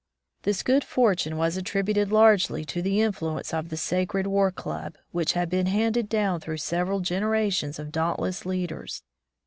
[0.41, 5.33] This good fortune was attributed largely to the influence of the sacred war club, which
[5.33, 9.03] had been handed down through several generations of daunt less leaders.